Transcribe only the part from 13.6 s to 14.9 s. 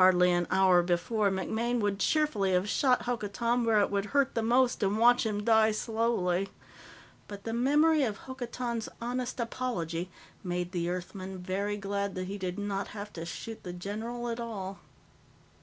the general at all.